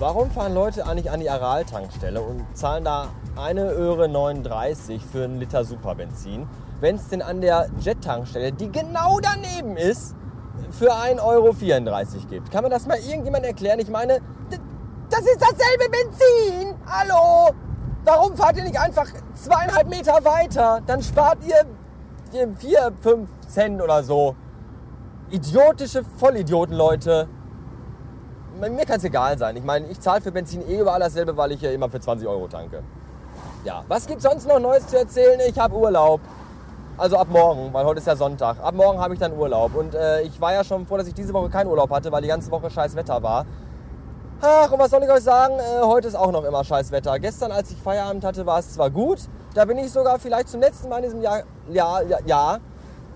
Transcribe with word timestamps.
Warum 0.00 0.30
fahren 0.30 0.54
Leute 0.54 0.86
eigentlich 0.86 1.10
an 1.10 1.20
die 1.20 1.28
Aral-Tankstelle 1.28 2.22
und 2.22 2.46
zahlen 2.56 2.84
da 2.84 3.08
eine 3.36 3.70
Öre 3.70 4.08
39 4.08 5.04
für 5.04 5.24
einen 5.24 5.38
Liter 5.38 5.62
Superbenzin, 5.62 6.48
wenn 6.80 6.96
es 6.96 7.08
denn 7.08 7.20
an 7.20 7.42
der 7.42 7.68
Jet-Tankstelle, 7.80 8.50
die 8.52 8.72
genau 8.72 9.20
daneben 9.20 9.76
ist, 9.76 10.16
für 10.70 10.90
1,34 10.90 11.22
Euro 11.22 11.52
gibt? 12.30 12.50
Kann 12.50 12.62
man 12.62 12.70
das 12.70 12.86
mal 12.86 12.96
irgendjemand 12.96 13.44
erklären? 13.44 13.78
Ich 13.78 13.90
meine, 13.90 14.20
das 15.10 15.20
ist 15.20 15.38
dasselbe 15.38 15.90
Benzin! 15.90 16.74
Hallo! 16.86 17.50
Warum 18.02 18.34
fahrt 18.34 18.56
ihr 18.56 18.64
nicht 18.64 18.80
einfach 18.80 19.06
zweieinhalb 19.34 19.90
Meter 19.90 20.24
weiter? 20.24 20.80
Dann 20.86 21.02
spart 21.02 21.40
ihr 21.46 21.66
4, 22.56 22.92
5 23.02 23.28
Cent 23.48 23.82
oder 23.82 24.02
so. 24.02 24.34
Idiotische 25.28 26.02
Vollidioten, 26.16 26.74
Leute. 26.74 27.28
Mir 28.68 28.84
kann 28.84 28.98
es 28.98 29.04
egal 29.04 29.38
sein. 29.38 29.56
Ich 29.56 29.64
meine, 29.64 29.86
ich 29.86 30.00
zahle 30.00 30.20
für 30.20 30.32
Benzin 30.32 30.68
eh 30.68 30.80
überall 30.80 31.00
dasselbe, 31.00 31.34
weil 31.36 31.52
ich 31.52 31.62
ja 31.62 31.70
immer 31.70 31.88
für 31.88 31.98
20 31.98 32.28
Euro 32.28 32.46
tanke. 32.46 32.82
Ja, 33.64 33.84
was 33.88 34.06
gibt 34.06 34.20
sonst 34.20 34.46
noch 34.46 34.58
Neues 34.58 34.86
zu 34.86 34.98
erzählen? 34.98 35.40
Ich 35.48 35.58
habe 35.58 35.74
Urlaub. 35.74 36.20
Also 36.98 37.16
ab 37.16 37.28
morgen, 37.30 37.72
weil 37.72 37.86
heute 37.86 38.00
ist 38.00 38.06
ja 38.06 38.16
Sonntag. 38.16 38.58
Ab 38.62 38.74
morgen 38.74 38.98
habe 38.98 39.14
ich 39.14 39.20
dann 39.20 39.32
Urlaub. 39.32 39.74
Und 39.74 39.94
äh, 39.94 40.20
ich 40.22 40.38
war 40.40 40.52
ja 40.52 40.62
schon 40.62 40.86
froh, 40.86 40.98
dass 40.98 41.06
ich 41.06 41.14
diese 41.14 41.32
Woche 41.32 41.48
keinen 41.48 41.68
Urlaub 41.68 41.90
hatte, 41.90 42.12
weil 42.12 42.20
die 42.20 42.28
ganze 42.28 42.50
Woche 42.50 42.70
scheiß 42.70 42.94
Wetter 42.96 43.22
war. 43.22 43.46
Ach, 44.42 44.70
und 44.70 44.78
was 44.78 44.90
soll 44.90 45.02
ich 45.02 45.10
euch 45.10 45.22
sagen? 45.22 45.54
Äh, 45.54 45.82
heute 45.82 46.08
ist 46.08 46.14
auch 46.14 46.30
noch 46.30 46.44
immer 46.44 46.62
scheiß 46.62 46.90
Wetter. 46.92 47.18
Gestern, 47.18 47.52
als 47.52 47.70
ich 47.70 47.80
Feierabend 47.80 48.24
hatte, 48.24 48.44
war 48.44 48.58
es 48.58 48.74
zwar 48.74 48.90
gut. 48.90 49.20
Da 49.54 49.64
bin 49.64 49.78
ich 49.78 49.90
sogar 49.90 50.18
vielleicht 50.18 50.48
zum 50.48 50.60
letzten 50.60 50.90
Mal 50.90 50.98
in 50.98 51.04
diesem 51.04 51.22
Jahr, 51.22 51.42
Jahr, 51.70 52.02
Jahr, 52.02 52.26
Jahr 52.26 52.60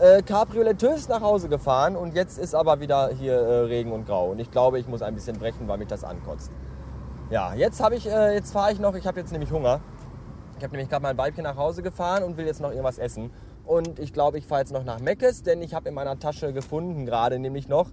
äh, 0.00 0.22
cabrioletös 0.22 1.08
nach 1.08 1.20
Hause 1.20 1.48
gefahren. 1.48 1.96
Und 1.96 2.14
jetzt 2.14 2.38
ist 2.38 2.54
aber 2.54 2.80
wieder 2.80 3.08
hier 3.08 3.34
äh, 3.34 3.60
Regen 3.60 3.92
und 3.92 4.06
Grau. 4.06 4.30
Und 4.30 4.38
ich 4.38 4.50
glaube, 4.50 4.78
ich 4.78 4.88
muss 4.88 5.02
ein 5.02 5.14
bisschen 5.14 5.38
brechen, 5.38 5.68
weil 5.68 5.78
mich 5.78 5.88
das 5.88 6.04
ankotzt. 6.04 6.50
Ja, 7.30 7.54
jetzt 7.54 7.82
habe 7.82 7.96
ich, 7.96 8.06
äh, 8.06 8.34
jetzt 8.34 8.52
fahre 8.52 8.72
ich 8.72 8.80
noch. 8.80 8.94
Ich 8.94 9.06
habe 9.06 9.20
jetzt 9.20 9.32
nämlich 9.32 9.50
Hunger. 9.50 9.80
Ich 10.56 10.64
habe 10.64 10.72
nämlich 10.72 10.88
gerade 10.88 11.02
mein 11.02 11.16
Weibchen 11.16 11.44
nach 11.44 11.56
Hause 11.56 11.82
gefahren 11.82 12.24
und 12.24 12.36
will 12.36 12.46
jetzt 12.46 12.60
noch 12.60 12.70
irgendwas 12.70 12.98
essen. 12.98 13.30
Und 13.64 13.98
ich 13.98 14.12
glaube, 14.12 14.38
ich 14.38 14.46
fahre 14.46 14.62
jetzt 14.62 14.72
noch 14.72 14.82
nach 14.82 14.98
Meckes, 14.98 15.42
denn 15.42 15.60
ich 15.62 15.74
habe 15.74 15.88
in 15.88 15.94
meiner 15.94 16.18
Tasche 16.18 16.52
gefunden, 16.52 17.04
gerade 17.04 17.38
nämlich 17.38 17.68
noch, 17.68 17.90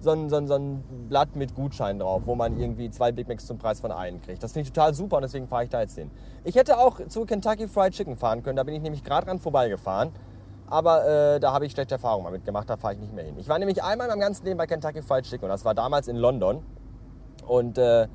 so 0.00 0.10
ein, 0.10 0.28
so, 0.28 0.36
ein, 0.36 0.46
so 0.46 0.54
ein 0.54 0.84
Blatt 1.08 1.34
mit 1.34 1.54
Gutschein 1.54 1.98
drauf, 1.98 2.22
wo 2.26 2.34
man 2.34 2.60
irgendwie 2.60 2.90
zwei 2.90 3.10
Big 3.10 3.26
Macs 3.26 3.46
zum 3.46 3.56
Preis 3.56 3.80
von 3.80 3.90
einem 3.90 4.20
kriegt. 4.20 4.42
Das 4.42 4.52
finde 4.52 4.68
ich 4.68 4.72
total 4.72 4.92
super 4.92 5.16
und 5.16 5.22
deswegen 5.22 5.48
fahre 5.48 5.64
ich 5.64 5.70
da 5.70 5.80
jetzt 5.80 5.96
hin. 5.96 6.10
Ich 6.44 6.56
hätte 6.56 6.78
auch 6.78 7.00
zu 7.08 7.24
Kentucky 7.24 7.66
Fried 7.66 7.94
Chicken 7.94 8.16
fahren 8.16 8.42
können, 8.42 8.56
da 8.56 8.64
bin 8.64 8.74
ich 8.74 8.82
nämlich 8.82 9.02
gerade 9.02 9.26
dran 9.26 9.38
vorbeigefahren. 9.38 10.12
Aber 10.66 11.06
äh, 11.06 11.40
da 11.40 11.52
habe 11.52 11.66
ich 11.66 11.72
schlechte 11.72 11.96
Erfahrungen 11.96 12.24
damit 12.24 12.44
gemacht, 12.44 12.68
da 12.68 12.76
fahre 12.76 12.94
ich 12.94 13.00
nicht 13.00 13.12
mehr 13.12 13.24
hin. 13.24 13.34
Ich 13.38 13.48
war 13.48 13.58
nämlich 13.58 13.82
einmal 13.82 14.06
in 14.06 14.12
meinem 14.12 14.20
ganzen 14.20 14.44
Leben 14.44 14.56
bei 14.56 14.66
Kentucky 14.66 15.02
Fried 15.02 15.24
Chicken 15.24 15.44
und 15.44 15.50
das 15.50 15.64
war 15.64 15.74
damals 15.74 16.08
in 16.08 16.16
London. 16.16 16.64
Und 17.46 17.76
äh, 17.76 18.08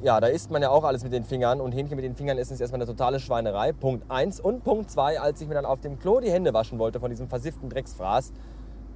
ja, 0.00 0.20
da 0.20 0.28
isst 0.28 0.50
man 0.50 0.62
ja 0.62 0.70
auch 0.70 0.84
alles 0.84 1.02
mit 1.02 1.12
den 1.12 1.24
Fingern 1.24 1.60
und 1.60 1.72
Hähnchen 1.72 1.96
mit 1.96 2.04
den 2.04 2.14
Fingern 2.14 2.38
essen 2.38 2.54
ist 2.54 2.60
erstmal 2.60 2.80
eine 2.80 2.86
totale 2.86 3.20
Schweinerei. 3.20 3.72
Punkt 3.72 4.10
1. 4.10 4.40
Und 4.40 4.64
Punkt 4.64 4.90
2, 4.90 5.20
als 5.20 5.40
ich 5.40 5.48
mir 5.48 5.54
dann 5.54 5.66
auf 5.66 5.80
dem 5.80 5.98
Klo 5.98 6.20
die 6.20 6.30
Hände 6.30 6.54
waschen 6.54 6.78
wollte 6.78 7.00
von 7.00 7.10
diesem 7.10 7.28
versifften 7.28 7.68
Drecksfraß, 7.68 8.32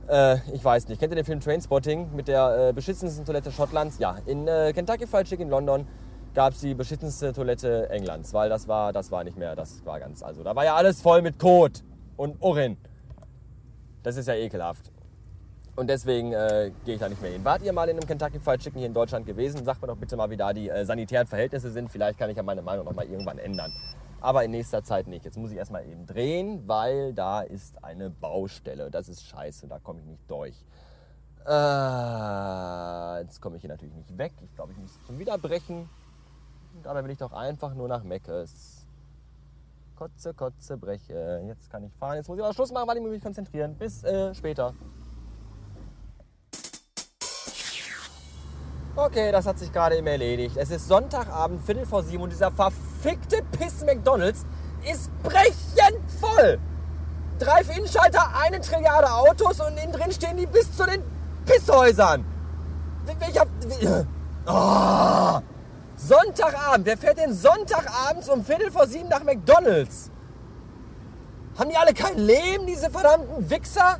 äh, 0.08 0.36
ich 0.52 0.64
weiß 0.64 0.88
nicht. 0.88 1.00
Kennt 1.00 1.12
ihr 1.12 1.16
den 1.16 1.24
Film 1.24 1.40
Trainspotting 1.40 2.14
mit 2.14 2.28
der 2.28 2.68
äh, 2.68 2.72
beschissensten 2.72 3.24
Toilette 3.24 3.52
Schottlands? 3.52 3.98
Ja, 3.98 4.16
in 4.26 4.48
äh, 4.48 4.72
Kentucky 4.72 5.06
Fried 5.06 5.26
Chicken 5.26 5.46
in 5.46 5.50
London 5.50 5.86
gab 6.34 6.54
es 6.54 6.60
die 6.60 6.74
beschissenste 6.74 7.32
Toilette 7.32 7.90
Englands, 7.90 8.32
weil 8.32 8.48
das 8.48 8.66
war, 8.66 8.92
das 8.92 9.10
war 9.10 9.22
nicht 9.24 9.36
mehr, 9.36 9.54
das 9.54 9.84
war 9.84 10.00
ganz, 10.00 10.22
also 10.22 10.42
da 10.42 10.56
war 10.56 10.64
ja 10.64 10.74
alles 10.74 11.02
voll 11.02 11.20
mit 11.20 11.38
Kot 11.38 11.82
und 12.22 12.40
Urin. 12.40 12.76
Das 14.04 14.16
ist 14.16 14.28
ja 14.28 14.34
ekelhaft. 14.34 14.92
Und 15.74 15.88
deswegen 15.88 16.32
äh, 16.32 16.70
gehe 16.84 16.94
ich 16.94 17.00
da 17.00 17.08
nicht 17.08 17.20
mehr 17.20 17.32
hin. 17.32 17.44
Wart 17.44 17.62
ihr 17.62 17.72
mal 17.72 17.88
in 17.88 17.96
einem 17.96 18.06
Kentucky 18.06 18.38
Fried 18.38 18.60
Chicken 18.60 18.78
hier 18.78 18.86
in 18.86 18.94
Deutschland 18.94 19.26
gewesen? 19.26 19.64
Sagt 19.64 19.80
mir 19.82 19.88
doch 19.88 19.96
bitte 19.96 20.16
mal, 20.16 20.30
wie 20.30 20.36
da 20.36 20.52
die 20.52 20.68
äh, 20.68 20.84
sanitären 20.84 21.26
Verhältnisse 21.26 21.70
sind. 21.70 21.90
Vielleicht 21.90 22.18
kann 22.18 22.30
ich 22.30 22.36
ja 22.36 22.42
meine 22.42 22.62
Meinung 22.62 22.84
noch 22.84 22.94
mal 22.94 23.06
irgendwann 23.06 23.38
ändern 23.38 23.72
aber 24.22 24.44
in 24.44 24.52
nächster 24.52 24.84
Zeit 24.84 25.08
nicht. 25.08 25.24
Jetzt 25.24 25.36
muss 25.36 25.50
ich 25.50 25.56
erstmal 25.56 25.84
eben 25.84 26.06
drehen, 26.06 26.62
weil 26.68 27.12
da 27.12 27.40
ist 27.40 27.82
eine 27.82 28.08
Baustelle. 28.08 28.88
Das 28.88 29.08
ist 29.08 29.26
scheiße, 29.26 29.66
da 29.66 29.80
komme 29.80 29.98
ich 29.98 30.06
nicht 30.06 30.30
durch. 30.30 30.54
Äh, 31.44 33.22
jetzt 33.22 33.40
komme 33.40 33.56
ich 33.56 33.62
hier 33.62 33.70
natürlich 33.70 33.96
nicht 33.96 34.16
weg. 34.16 34.32
Ich 34.44 34.54
glaube, 34.54 34.70
ich 34.70 34.78
muss 34.78 34.96
schon 35.08 35.18
wieder 35.18 35.36
brechen. 35.38 35.88
dabei 36.84 37.02
will 37.02 37.10
ich 37.10 37.18
doch 37.18 37.32
einfach 37.32 37.74
nur 37.74 37.88
nach 37.88 38.04
Meckes. 38.04 38.81
Kotze, 40.02 40.34
Kotze, 40.34 40.76
breche. 40.76 41.44
Jetzt 41.46 41.70
kann 41.70 41.84
ich 41.84 41.94
fahren. 41.94 42.16
Jetzt 42.16 42.28
muss 42.28 42.36
ich 42.36 42.42
aber 42.42 42.52
Schluss 42.52 42.72
machen, 42.72 42.88
weil 42.88 42.96
ich 42.96 43.02
mich 43.04 43.22
konzentrieren. 43.22 43.76
Bis 43.76 44.02
äh, 44.02 44.34
später. 44.34 44.74
Okay, 48.96 49.30
das 49.30 49.46
hat 49.46 49.60
sich 49.60 49.72
gerade 49.72 49.96
eben 49.96 50.08
erledigt. 50.08 50.56
Es 50.56 50.72
ist 50.72 50.88
Sonntagabend, 50.88 51.62
Viertel 51.62 51.86
vor 51.86 52.02
sieben 52.02 52.24
und 52.24 52.30
dieser 52.30 52.50
verfickte 52.50 53.44
Piss 53.52 53.84
McDonalds 53.84 54.44
ist 54.90 55.08
brechend 55.22 56.10
voll. 56.20 56.58
Drei 57.38 57.60
Innenschalter, 57.60 58.24
eine 58.42 58.60
Trilliarde 58.60 59.08
Autos 59.08 59.60
und 59.60 59.76
innen 59.78 59.92
drin 59.92 60.10
stehen 60.10 60.36
die 60.36 60.46
bis 60.46 60.76
zu 60.76 60.84
den 60.84 61.00
Pisshäusern. 61.46 62.24
Hab, 63.36 63.48
oh. 64.46 65.51
Sonntagabend. 66.06 66.86
Wer 66.86 66.96
fährt 66.96 67.18
denn 67.18 67.32
Sonntagabends 67.32 68.28
um 68.28 68.44
Viertel 68.44 68.70
vor 68.70 68.86
sieben 68.86 69.08
nach 69.08 69.22
McDonalds? 69.22 70.10
Haben 71.58 71.70
die 71.70 71.76
alle 71.76 71.94
kein 71.94 72.18
Leben, 72.18 72.66
diese 72.66 72.90
verdammten 72.90 73.48
Wichser? 73.48 73.98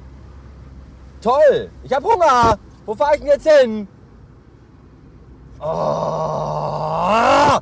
Toll. 1.21 1.71
Ich 1.85 1.93
hab 1.93 2.03
Hunger. 2.03 2.59
Wo 2.85 2.95
fahre 2.95 3.15
ich 3.15 3.21
denn 3.21 3.29
jetzt 3.29 3.49
hin? 3.49 3.87
Oh. 5.61 7.59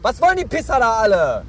Was 0.00 0.20
wollen 0.20 0.36
die 0.38 0.44
Pisser 0.46 0.78
da 0.78 1.00
alle? 1.00 1.44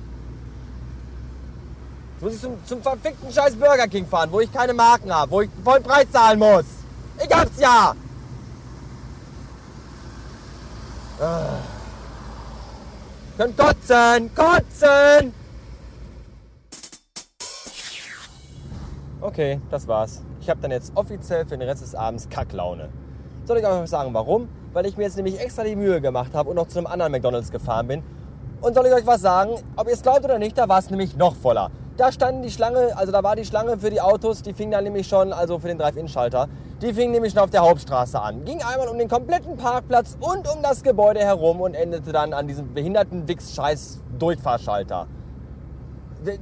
Jetzt 2.13 2.21
muss 2.21 2.33
ich 2.33 2.41
zum, 2.41 2.65
zum 2.65 2.81
verfickten 2.81 3.31
scheiß 3.31 3.55
Burger 3.55 3.87
King 3.87 4.05
fahren, 4.05 4.29
wo 4.31 4.41
ich 4.41 4.51
keine 4.51 4.73
Marken 4.73 5.13
habe, 5.13 5.31
wo 5.31 5.41
ich 5.41 5.49
vollen 5.63 5.83
Preis 5.83 6.11
zahlen 6.11 6.39
muss. 6.39 6.65
Ich 7.23 7.33
hab's 7.33 7.59
ja! 7.59 7.95
Ah. 11.23 11.55
Können 13.37 13.55
kotzen! 13.55 14.29
Kotzen! 14.35 15.33
Okay, 19.21 19.61
das 19.71 19.87
war's. 19.87 20.21
Ich 20.41 20.49
habe 20.49 20.59
dann 20.59 20.71
jetzt 20.71 20.91
offiziell 20.95 21.45
für 21.45 21.57
den 21.57 21.61
Rest 21.61 21.81
des 21.81 21.95
Abends 21.95 22.27
Kacklaune. 22.27 22.89
Soll 23.45 23.57
ich 23.57 23.65
euch 23.65 23.89
sagen, 23.89 24.13
warum? 24.13 24.49
Weil 24.73 24.85
ich 24.85 24.97
mir 24.97 25.03
jetzt 25.03 25.15
nämlich 25.15 25.39
extra 25.39 25.63
die 25.63 25.77
Mühe 25.77 26.01
gemacht 26.01 26.33
habe 26.33 26.49
und 26.49 26.57
noch 26.57 26.67
zu 26.67 26.79
einem 26.79 26.87
anderen 26.87 27.13
McDonalds 27.13 27.51
gefahren 27.51 27.87
bin. 27.87 28.03
Und 28.59 28.75
soll 28.75 28.85
ich 28.87 28.93
euch 28.93 29.07
was 29.07 29.21
sagen? 29.21 29.51
Ob 29.77 29.87
ihr 29.87 29.93
es 29.93 30.01
glaubt 30.01 30.25
oder 30.25 30.39
nicht, 30.39 30.57
da 30.57 30.67
war 30.67 30.79
es 30.79 30.89
nämlich 30.89 31.15
noch 31.15 31.35
voller. 31.37 31.71
Da 31.95 32.11
standen 32.11 32.41
die 32.41 32.51
Schlange, 32.51 32.97
also 32.97 33.13
da 33.13 33.23
war 33.23 33.37
die 33.37 33.45
Schlange 33.45 33.77
für 33.77 33.89
die 33.89 34.01
Autos, 34.01 34.41
die 34.41 34.53
fing 34.53 34.71
dann 34.71 34.83
nämlich 34.83 35.07
schon, 35.07 35.31
also 35.31 35.57
für 35.57 35.69
den 35.69 35.77
Drive-In-Schalter, 35.77 36.49
die 36.83 36.93
fing 36.93 37.11
nämlich 37.11 37.31
schon 37.33 37.41
auf 37.41 37.49
der 37.49 37.61
Hauptstraße 37.61 38.21
an. 38.21 38.43
Ging 38.43 38.61
einmal 38.61 38.89
um 38.89 38.97
den 38.97 39.07
kompletten 39.07 39.55
Parkplatz 39.55 40.17
und 40.19 40.47
um 40.53 40.61
das 40.61 40.83
Gebäude 40.83 41.21
herum 41.21 41.61
und 41.61 41.73
endete 41.73 42.11
dann 42.11 42.33
an 42.33 42.47
diesem 42.47 42.73
behinderten 42.73 43.27
Wix-Scheiß-Durchfahrschalter. 43.27 45.07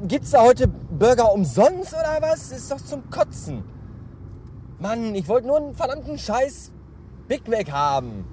Gibt's 0.07 0.31
da 0.31 0.41
heute 0.41 0.67
Burger 0.67 1.31
umsonst 1.31 1.93
oder 1.93 2.17
was? 2.21 2.51
Ist 2.51 2.71
doch 2.71 2.81
zum 2.81 3.09
Kotzen. 3.09 3.63
Mann, 4.79 5.13
ich 5.13 5.27
wollte 5.27 5.47
nur 5.47 5.57
einen 5.57 5.75
verdammten 5.75 6.17
Scheiß 6.17 6.71
Big 7.27 7.47
Mac 7.47 7.71
haben. 7.71 8.25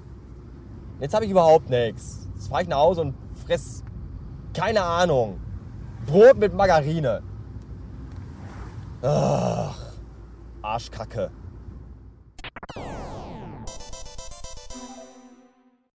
Jetzt 0.99 1.13
habe 1.13 1.25
ich 1.25 1.31
überhaupt 1.31 1.69
nichts. 1.69 2.27
Jetzt 2.33 2.49
fahre 2.49 2.63
ich 2.63 2.67
nach 2.67 2.77
Hause 2.77 3.01
und 3.01 3.15
fress, 3.45 3.83
keine 4.53 4.81
Ahnung, 4.81 5.39
Brot 6.07 6.37
mit 6.37 6.53
Margarine. 6.55 7.21
Ach, 9.01 9.77
Arschkacke. 10.61 11.31
you 12.75 13.18